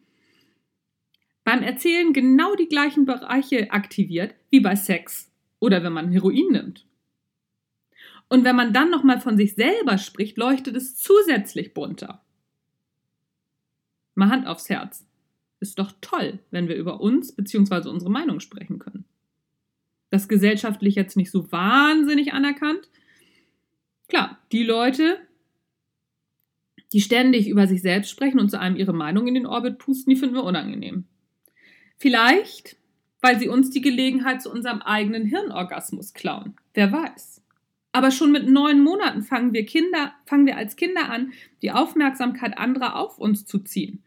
beim 1.43 1.61
Erzählen 1.61 2.11
genau 2.11 2.55
die 2.55 2.67
gleichen 2.67 3.05
Bereiche 3.05 3.69
aktiviert 3.69 4.33
wie 4.49 4.61
bei 4.61 4.75
Sex 4.75 5.31
oder 5.59 5.83
wenn 5.83 5.93
man 5.93 6.11
Heroin 6.11 6.47
nimmt. 6.53 6.87
Und 8.29 8.45
wenn 8.45 8.55
man 8.55 8.73
dann 8.73 8.89
nochmal 8.89 9.21
von 9.21 9.37
sich 9.37 9.53
selber 9.53 9.99
spricht, 9.99 10.37
leuchtet 10.37 10.75
es 10.75 10.95
zusätzlich 10.97 11.75
bunter. 11.75 12.25
Mal 14.15 14.31
Hand 14.31 14.47
aufs 14.47 14.67
Herz. 14.67 15.05
Ist 15.61 15.77
doch 15.77 15.93
toll, 16.01 16.39
wenn 16.49 16.67
wir 16.67 16.75
über 16.75 17.01
uns 17.01 17.33
bzw. 17.33 17.87
unsere 17.87 18.09
Meinung 18.09 18.39
sprechen 18.39 18.79
können. 18.79 19.05
Das 20.09 20.27
gesellschaftlich 20.27 20.95
jetzt 20.95 21.15
nicht 21.15 21.29
so 21.29 21.51
wahnsinnig 21.51 22.33
anerkannt. 22.33 22.89
Klar, 24.09 24.39
die 24.51 24.63
Leute, 24.63 25.19
die 26.91 26.99
ständig 26.99 27.47
über 27.47 27.67
sich 27.67 27.83
selbst 27.83 28.09
sprechen 28.09 28.39
und 28.39 28.49
zu 28.49 28.59
einem 28.59 28.75
ihre 28.75 28.91
Meinung 28.91 29.27
in 29.27 29.35
den 29.35 29.45
Orbit 29.45 29.77
pusten, 29.77 30.09
die 30.09 30.19
finden 30.19 30.33
wir 30.33 30.43
unangenehm. 30.43 31.05
Vielleicht, 31.97 32.75
weil 33.21 33.39
sie 33.39 33.47
uns 33.47 33.69
die 33.69 33.81
Gelegenheit 33.81 34.41
zu 34.41 34.51
unserem 34.51 34.81
eigenen 34.81 35.27
Hirnorgasmus 35.27 36.13
klauen. 36.13 36.55
Wer 36.73 36.91
weiß. 36.91 37.43
Aber 37.91 38.09
schon 38.09 38.31
mit 38.31 38.49
neun 38.49 38.83
Monaten 38.83 39.21
fangen 39.21 39.53
wir 39.53 39.67
Kinder, 39.67 40.15
fangen 40.25 40.47
wir 40.47 40.57
als 40.57 40.75
Kinder 40.75 41.11
an, 41.11 41.33
die 41.61 41.71
Aufmerksamkeit 41.71 42.57
anderer 42.57 42.95
auf 42.95 43.19
uns 43.19 43.45
zu 43.45 43.59
ziehen 43.59 44.01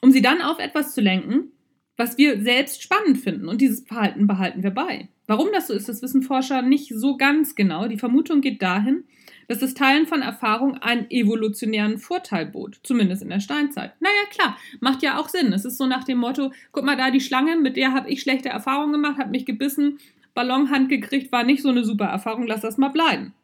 um 0.00 0.10
sie 0.10 0.22
dann 0.22 0.42
auf 0.42 0.58
etwas 0.58 0.94
zu 0.94 1.00
lenken, 1.00 1.52
was 1.96 2.16
wir 2.16 2.40
selbst 2.40 2.82
spannend 2.82 3.18
finden. 3.18 3.48
Und 3.48 3.60
dieses 3.60 3.86
Verhalten 3.86 4.26
behalten 4.26 4.62
wir 4.62 4.70
bei. 4.70 5.08
Warum 5.26 5.48
das 5.52 5.66
so 5.66 5.74
ist, 5.74 5.88
das 5.88 6.00
wissen 6.00 6.22
Forscher 6.22 6.62
nicht 6.62 6.92
so 6.94 7.16
ganz 7.16 7.54
genau. 7.54 7.86
Die 7.86 7.98
Vermutung 7.98 8.40
geht 8.40 8.62
dahin, 8.62 9.04
dass 9.48 9.58
das 9.58 9.74
Teilen 9.74 10.06
von 10.06 10.22
Erfahrung 10.22 10.76
einen 10.76 11.10
evolutionären 11.10 11.98
Vorteil 11.98 12.46
bot, 12.46 12.80
zumindest 12.82 13.22
in 13.22 13.30
der 13.30 13.40
Steinzeit. 13.40 13.92
Naja, 14.00 14.14
klar, 14.30 14.56
macht 14.80 15.02
ja 15.02 15.18
auch 15.18 15.28
Sinn. 15.28 15.52
Es 15.52 15.64
ist 15.64 15.76
so 15.76 15.86
nach 15.86 16.04
dem 16.04 16.18
Motto, 16.18 16.52
guck 16.72 16.84
mal 16.84 16.96
da, 16.96 17.10
die 17.10 17.20
Schlange, 17.20 17.56
mit 17.56 17.76
der 17.76 17.92
habe 17.92 18.08
ich 18.08 18.22
schlechte 18.22 18.48
Erfahrungen 18.48 18.92
gemacht, 18.92 19.18
hat 19.18 19.30
mich 19.30 19.44
gebissen, 19.44 19.98
Ballonhand 20.34 20.88
gekriegt, 20.88 21.32
war 21.32 21.44
nicht 21.44 21.62
so 21.62 21.70
eine 21.70 21.84
super 21.84 22.06
Erfahrung, 22.06 22.46
lass 22.46 22.60
das 22.60 22.78
mal 22.78 22.88
bleiben. 22.88 23.34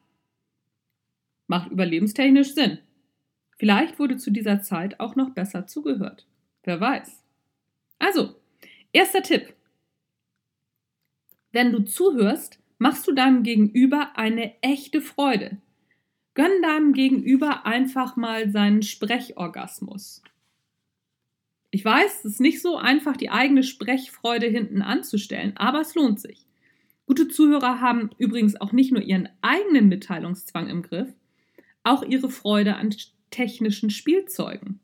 Macht 1.49 1.71
überlebenstechnisch 1.71 2.55
Sinn. 2.55 2.79
Vielleicht 3.59 3.99
wurde 3.99 4.17
zu 4.17 4.31
dieser 4.31 4.61
Zeit 4.63 5.01
auch 5.01 5.17
noch 5.17 5.31
besser 5.31 5.67
zugehört. 5.67 6.27
Wer 6.65 6.81
weiß. 6.81 7.23
Also, 7.99 8.35
erster 8.93 9.23
Tipp. 9.23 9.55
Wenn 11.53 11.71
du 11.73 11.85
zuhörst, 11.85 12.59
machst 12.79 13.07
du 13.07 13.13
deinem 13.13 13.43
Gegenüber 13.43 14.17
eine 14.17 14.61
echte 14.63 15.01
Freude. 15.01 15.59
Gönn 16.35 16.63
deinem 16.63 16.93
Gegenüber 16.95 17.65
einfach 17.65 18.17
mal 18.17 18.51
seinen 18.51 18.83
Sprechorgasmus. 18.83 20.23
Ich 21.71 21.85
weiß, 21.85 22.21
es 22.21 22.25
ist 22.25 22.41
nicht 22.41 22.61
so 22.61 22.77
einfach, 22.77 23.17
die 23.17 23.31
eigene 23.31 23.63
Sprechfreude 23.63 24.47
hinten 24.47 24.83
anzustellen, 24.83 25.57
aber 25.57 25.81
es 25.81 25.95
lohnt 25.95 26.21
sich. 26.21 26.47
Gute 27.07 27.29
Zuhörer 27.29 27.81
haben 27.81 28.11
übrigens 28.17 28.61
auch 28.61 28.73
nicht 28.73 28.93
nur 28.93 29.03
ihren 29.03 29.29
eigenen 29.43 29.89
Mitteilungszwang 29.89 30.69
im 30.69 30.83
Griff, 30.83 31.13
auch 31.83 32.03
ihre 32.03 32.31
Freude 32.31 32.77
an 32.77 32.95
technischen 33.31 33.91
Spielzeugen. 33.91 34.81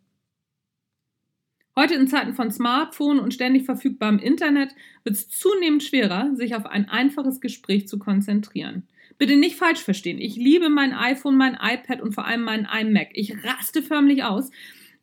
Heute 1.77 1.95
in 1.95 2.09
Zeiten 2.09 2.35
von 2.35 2.51
Smartphone 2.51 3.21
und 3.21 3.33
ständig 3.33 3.65
verfügbarem 3.65 4.19
Internet 4.19 4.75
wird 5.05 5.17
es 5.17 5.29
zunehmend 5.29 5.83
schwerer, 5.83 6.35
sich 6.35 6.55
auf 6.55 6.67
ein 6.67 6.89
einfaches 6.89 7.41
Gespräch 7.41 7.87
zu 7.87 7.99
konzentrieren. 7.99 8.83
Bitte 9.19 9.37
nicht 9.37 9.57
falsch 9.57 9.81
verstehen. 9.81 10.19
Ich 10.19 10.37
liebe 10.37 10.69
mein 10.69 10.93
iPhone, 10.93 11.37
mein 11.37 11.55
iPad 11.61 12.01
und 12.01 12.13
vor 12.13 12.27
allem 12.27 12.43
meinen 12.43 12.67
iMac. 12.67 13.11
Ich 13.13 13.35
raste 13.45 13.83
förmlich 13.83 14.25
aus, 14.25 14.51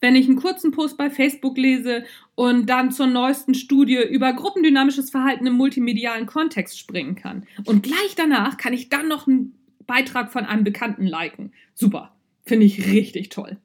wenn 0.02 0.16
ich 0.16 0.28
einen 0.28 0.38
kurzen 0.38 0.72
Post 0.72 0.98
bei 0.98 1.10
Facebook 1.10 1.58
lese 1.58 2.04
und 2.36 2.68
dann 2.68 2.92
zur 2.92 3.08
neuesten 3.08 3.54
Studie 3.54 4.00
über 4.10 4.34
gruppendynamisches 4.34 5.10
Verhalten 5.10 5.48
im 5.48 5.54
multimedialen 5.54 6.26
Kontext 6.26 6.78
springen 6.78 7.16
kann. 7.16 7.48
Und 7.66 7.84
gleich 7.84 8.16
danach 8.16 8.58
kann 8.58 8.74
ich 8.74 8.90
dann 8.90 9.08
noch 9.08 9.28
einen 9.28 9.56
Beitrag 9.86 10.32
von 10.32 10.46
einem 10.46 10.64
Bekannten 10.64 11.08
liken. 11.08 11.54
Super. 11.74 12.16
Finde 12.46 12.66
ich 12.66 12.92
richtig 12.92 13.30
toll. 13.30 13.58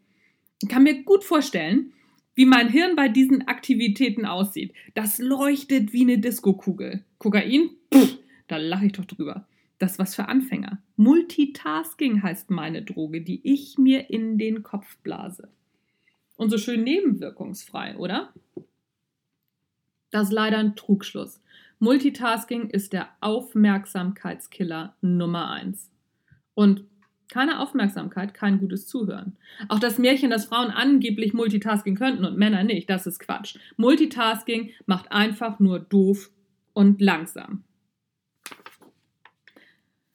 Ich 0.62 0.68
kann 0.68 0.84
mir 0.84 1.02
gut 1.02 1.24
vorstellen, 1.24 1.92
wie 2.34 2.46
mein 2.46 2.68
Hirn 2.68 2.96
bei 2.96 3.08
diesen 3.08 3.46
Aktivitäten 3.48 4.24
aussieht. 4.24 4.72
Das 4.94 5.18
leuchtet 5.18 5.92
wie 5.92 6.02
eine 6.02 6.18
Diskokugel. 6.18 7.04
Kokain? 7.18 7.70
Pff, 7.92 8.18
da 8.48 8.56
lache 8.56 8.86
ich 8.86 8.92
doch 8.92 9.04
drüber. 9.04 9.46
Das 9.78 9.92
ist 9.92 9.98
was 9.98 10.14
für 10.14 10.28
Anfänger. 10.28 10.80
Multitasking 10.96 12.22
heißt 12.22 12.50
meine 12.50 12.82
Droge, 12.82 13.20
die 13.20 13.40
ich 13.42 13.78
mir 13.78 14.10
in 14.10 14.38
den 14.38 14.62
Kopf 14.62 14.96
blase. 14.98 15.48
Und 16.36 16.50
so 16.50 16.58
schön 16.58 16.84
nebenwirkungsfrei, 16.84 17.96
oder? 17.96 18.32
Das 20.10 20.28
ist 20.28 20.32
leider 20.32 20.58
ein 20.58 20.76
Trugschluss. 20.76 21.40
Multitasking 21.78 22.70
ist 22.70 22.92
der 22.92 23.08
Aufmerksamkeitskiller 23.20 24.94
Nummer 25.00 25.50
eins. 25.50 25.90
Und 26.54 26.84
keine 27.32 27.60
Aufmerksamkeit, 27.60 28.34
kein 28.34 28.58
gutes 28.58 28.86
Zuhören. 28.86 29.36
Auch 29.68 29.78
das 29.78 29.98
Märchen, 29.98 30.30
dass 30.30 30.44
Frauen 30.44 30.70
angeblich 30.70 31.32
Multitasking 31.32 31.96
könnten 31.96 32.26
und 32.26 32.36
Männer 32.36 32.62
nicht, 32.62 32.90
das 32.90 33.06
ist 33.06 33.20
Quatsch. 33.20 33.56
Multitasking 33.78 34.70
macht 34.84 35.10
einfach 35.10 35.58
nur 35.58 35.80
doof 35.80 36.30
und 36.74 37.00
langsam. 37.00 37.64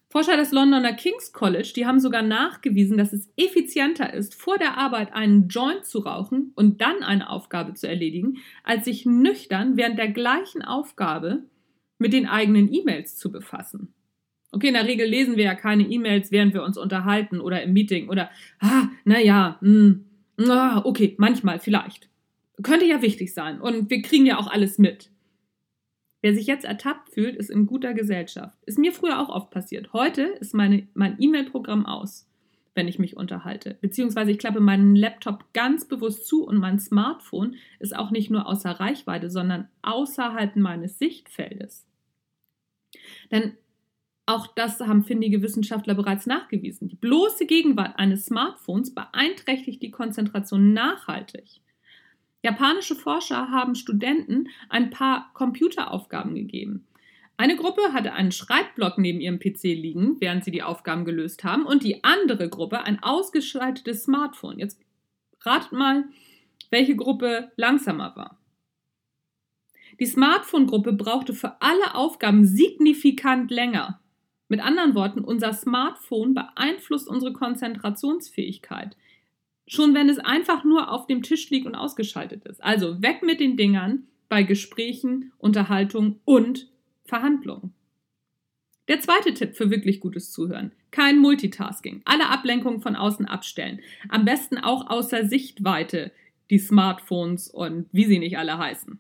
Forscher 0.10 0.38
des 0.38 0.52
Londoner 0.52 0.94
King's 0.94 1.34
College, 1.34 1.74
die 1.76 1.86
haben 1.86 2.00
sogar 2.00 2.22
nachgewiesen, 2.22 2.98
dass 2.98 3.14
es 3.14 3.30
effizienter 3.36 4.14
ist, 4.14 4.36
vor 4.36 4.58
der 4.58 4.78
Arbeit 4.78 5.14
einen 5.14 5.48
Joint 5.48 5.86
zu 5.86 6.00
rauchen 6.00 6.54
und 6.56 6.82
dann 6.82 7.04
eine 7.04 7.30
Aufgabe 7.30 7.74
zu 7.74 7.88
erledigen, 7.88 8.38
als 8.64 8.86
sich 8.86 9.06
nüchtern 9.06 9.76
während 9.76 9.98
der 9.98 10.10
gleichen 10.10 10.62
Aufgabe 10.62 11.44
mit 11.98 12.14
den 12.14 12.28
eigenen 12.28 12.72
E-Mails 12.72 13.18
zu 13.18 13.32
befassen. 13.32 13.94
Okay, 14.52 14.70
in 14.70 14.74
der 14.76 14.88
Regel 14.88 15.08
lesen 15.08 15.36
wir 15.36 15.44
ja 15.44 15.56
keine 15.56 15.84
E-Mails, 15.84 16.32
während 16.32 16.54
wir 16.54 16.64
uns 16.64 16.78
unterhalten 16.78 17.42
oder 17.42 17.62
im 17.64 17.74
Meeting 17.74 18.10
oder, 18.10 18.30
ah, 18.60 18.88
naja, 19.04 19.58
hm, 19.62 20.06
ah, 20.50 20.82
okay, 20.86 21.16
manchmal 21.18 21.60
vielleicht. 21.60 22.10
Könnte 22.64 22.86
ja 22.86 23.02
wichtig 23.02 23.34
sein 23.34 23.60
und 23.62 23.90
wir 23.90 24.02
kriegen 24.02 24.26
ja 24.26 24.40
auch 24.40 24.48
alles 24.48 24.78
mit. 24.78 25.12
Wer 26.22 26.34
sich 26.34 26.48
jetzt 26.48 26.66
ertappt 26.66 27.10
fühlt, 27.10 27.36
ist 27.36 27.50
in 27.50 27.68
guter 27.68 27.94
Gesellschaft. 27.94 28.58
Ist 28.66 28.80
mir 28.80 28.92
früher 28.92 29.20
auch 29.20 29.30
oft 29.30 29.52
passiert. 29.52 29.94
Heute 29.94 30.24
ist 30.24 30.56
meine, 30.56 30.88
mein 30.96 31.18
E-Mail-Programm 31.20 31.86
aus, 31.86 32.28
wenn 32.74 32.88
ich 32.88 32.98
mich 32.98 33.16
unterhalte. 33.16 33.78
Beziehungsweise 33.82 34.32
ich 34.32 34.40
klappe 34.40 34.60
meinen 34.60 34.96
Laptop 34.96 35.54
ganz 35.54 35.88
bewusst 35.88 36.26
zu 36.26 36.46
und 36.46 36.58
mein 36.58 36.80
Smartphone 36.80 37.56
ist 37.80 37.96
auch 37.96 38.10
nicht 38.10 38.32
nur 38.32 38.48
außer 38.48 38.72
Reichweite, 38.72 39.30
sondern 39.30 39.68
außerhalb 39.84 40.56
meines 40.56 40.98
Sichtfeldes. 40.98 41.86
Denn 43.32 43.54
auch 44.28 44.48
das 44.48 44.82
haben 44.82 45.06
findige 45.06 45.42
Wissenschaftler 45.42 45.96
bereits 45.96 46.26
nachgewiesen. 46.26 46.90
Die 46.90 46.98
bloße 46.98 47.46
Gegenwart 47.46 47.98
eines 47.98 48.26
Smartphones 48.26 48.94
beeinträchtigt 48.94 49.82
die 49.82 49.90
Konzentration 49.90 50.74
nachhaltig. 50.74 51.62
Japanische 52.44 52.96
Forscher 52.96 53.50
haben 53.50 53.74
Studenten 53.76 54.50
ein 54.68 54.90
paar 54.90 55.32
Computeraufgaben 55.34 56.36
gegeben. 56.36 56.86
Eine 57.38 57.56
Gruppe 57.56 57.94
hatte 57.94 58.14
einen 58.14 58.34
Schreibblock 58.34 58.98
neben 58.98 59.22
ihrem 59.22 59.40
PC 59.40 59.64
liegen, 59.64 60.20
während 60.20 60.44
sie 60.44 60.52
die 60.52 60.64
Aufgaben 60.64 61.06
gelöst 61.06 61.46
haben, 61.46 61.66
und 61.66 61.84
die 61.84 62.04
andere 62.04 62.50
Gruppe 62.50 62.82
ein 62.82 63.02
ausgeschaltetes 63.02 64.04
Smartphone. 64.04 64.60
Jetzt 64.60 64.82
ratet 65.42 65.72
mal, 65.72 66.04
welche 66.70 66.98
Gruppe 66.98 67.54
langsamer 67.56 68.14
war. 68.18 68.38
Die 70.02 70.06
Smartphone-Gruppe 70.06 70.94
brauchte 70.94 71.34
für 71.34 71.62
alle 71.62 71.96
Aufgaben 71.96 72.44
signifikant 72.46 73.52
länger. 73.52 74.02
Mit 74.50 74.62
anderen 74.62 74.96
Worten, 74.96 75.22
unser 75.22 75.54
Smartphone 75.54 76.34
beeinflusst 76.34 77.08
unsere 77.08 77.34
Konzentrationsfähigkeit. 77.34 78.96
Schon 79.68 79.94
wenn 79.94 80.08
es 80.08 80.20
einfach 80.20 80.64
nur 80.64 80.92
auf 80.92 81.08
dem 81.08 81.22
Tisch 81.22 81.50
liegt 81.50 81.66
und 81.66 81.76
ausgeschaltet 81.76 82.46
ist. 82.46 82.64
Also 82.64 83.02
weg 83.02 83.24
mit 83.24 83.42
den 83.42 83.58
Dingern 83.58 84.08
bei 84.30 84.44
Gesprächen, 84.44 85.34
Unterhaltung 85.38 86.20
und 86.24 86.68
Verhandlungen. 87.04 87.74
Der 88.88 89.02
zweite 89.02 89.34
Tipp 89.34 89.56
für 89.56 89.70
wirklich 89.70 90.00
gutes 90.00 90.32
Zuhören. 90.32 90.72
Kein 90.92 91.20
Multitasking. 91.20 92.02
Alle 92.06 92.30
Ablenkungen 92.30 92.80
von 92.80 92.96
außen 92.96 93.26
abstellen. 93.26 93.82
Am 94.08 94.24
besten 94.24 94.58
auch 94.58 94.90
außer 94.90 95.28
Sichtweite 95.28 96.12
die 96.50 96.60
Smartphones 96.60 97.50
und 97.50 97.88
wie 97.92 98.06
sie 98.06 98.20
nicht 98.20 98.38
alle 98.38 98.58
heißen. 98.58 98.98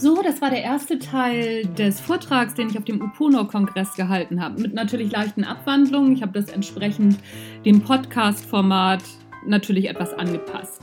So, 0.00 0.22
das 0.22 0.40
war 0.40 0.48
der 0.48 0.62
erste 0.62 0.98
Teil 0.98 1.66
des 1.76 2.00
Vortrags, 2.00 2.54
den 2.54 2.70
ich 2.70 2.78
auf 2.78 2.86
dem 2.86 3.02
Upono-Kongress 3.02 3.96
gehalten 3.96 4.42
habe. 4.42 4.58
Mit 4.58 4.72
natürlich 4.72 5.12
leichten 5.12 5.44
Abwandlungen. 5.44 6.14
Ich 6.14 6.22
habe 6.22 6.32
das 6.32 6.48
entsprechend 6.48 7.18
dem 7.66 7.82
Podcast-Format 7.82 9.02
natürlich 9.44 9.90
etwas 9.90 10.14
angepasst. 10.14 10.80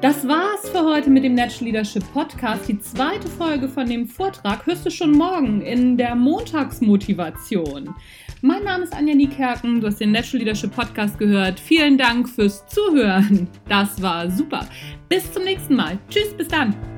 Das 0.00 0.26
war's 0.26 0.68
für 0.70 0.82
heute 0.82 1.08
mit 1.08 1.22
dem 1.22 1.36
Natural 1.36 1.66
Leadership 1.66 2.02
Podcast. 2.12 2.68
Die 2.68 2.80
zweite 2.80 3.28
Folge 3.28 3.68
von 3.68 3.88
dem 3.88 4.08
Vortrag 4.08 4.66
hörst 4.66 4.84
du 4.84 4.90
schon 4.90 5.12
morgen 5.12 5.60
in 5.60 5.96
der 5.96 6.16
Montagsmotivation. 6.16 7.94
Mein 8.42 8.64
Name 8.64 8.82
ist 8.82 8.92
Anja 8.92 9.14
Niekerken, 9.14 9.80
du 9.80 9.86
hast 9.86 10.00
den 10.00 10.10
Natural 10.10 10.40
Leadership 10.40 10.74
Podcast 10.74 11.16
gehört. 11.16 11.60
Vielen 11.60 11.96
Dank 11.96 12.28
fürs 12.28 12.66
Zuhören. 12.66 13.46
Das 13.68 14.02
war 14.02 14.28
super. 14.28 14.66
Bis 15.08 15.32
zum 15.32 15.44
nächsten 15.44 15.76
Mal. 15.76 15.96
Tschüss, 16.10 16.34
bis 16.36 16.48
dann. 16.48 16.97